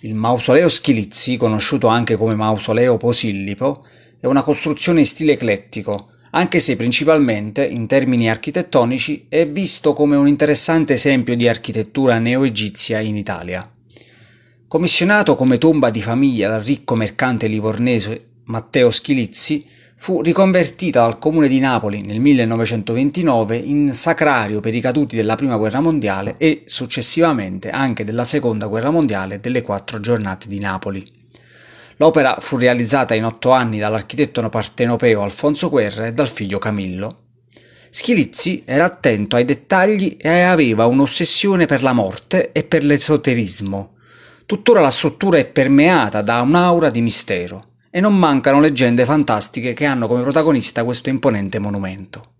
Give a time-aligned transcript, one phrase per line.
[0.00, 3.86] Il mausoleo Schilizzi, conosciuto anche come mausoleo Posillipo,
[4.20, 10.16] è una costruzione in stile eclettico, anche se principalmente, in termini architettonici, è visto come
[10.16, 13.70] un interessante esempio di architettura neo-egizia in Italia.
[14.68, 19.64] Commissionato come tomba di famiglia dal ricco mercante livornese Matteo Schilizzi,
[19.98, 25.56] fu riconvertita dal comune di Napoli nel 1929 in sacrario per i caduti della Prima
[25.56, 31.02] Guerra Mondiale e successivamente anche della Seconda Guerra Mondiale delle quattro giornate di Napoli.
[31.96, 37.22] L'opera fu realizzata in otto anni dall'architetto partenopeo Alfonso Guerra e dal figlio Camillo.
[37.88, 43.94] Schilizzi era attento ai dettagli e aveva un'ossessione per la morte e per l'esoterismo.
[44.44, 47.62] Tuttora la struttura è permeata da un'aura di mistero
[47.96, 52.35] e non mancano leggende fantastiche che hanno come protagonista questo imponente monumento.